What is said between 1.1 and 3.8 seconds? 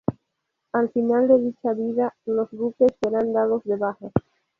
de dicha vida, los buques serán dados de